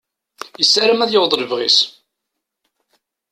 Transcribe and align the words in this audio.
Yessaram 0.59 1.01
ad 1.03 1.11
yaweḍ 1.11 1.33
lebɣi-s. 1.35 1.79